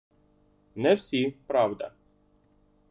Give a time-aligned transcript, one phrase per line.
[0.75, 1.91] Не всі, правда.